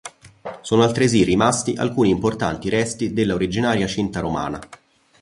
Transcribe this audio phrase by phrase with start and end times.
[0.61, 4.59] Sono altresì rimasti alcuni importanti resti della originaria cinta romana.